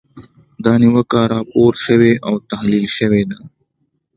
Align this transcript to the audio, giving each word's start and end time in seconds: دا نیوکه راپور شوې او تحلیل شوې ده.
دا 0.63 0.73
نیوکه 0.81 1.21
راپور 1.33 1.73
شوې 1.85 2.13
او 2.27 2.33
تحلیل 2.51 2.85
شوې 2.97 3.23
ده. 3.29 3.39